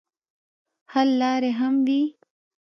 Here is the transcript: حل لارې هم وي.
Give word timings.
حل 0.91 1.09
لارې 1.21 1.51
هم 1.59 1.75
وي. 1.87 2.03